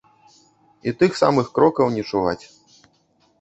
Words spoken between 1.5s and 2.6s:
крокаў не чуваць.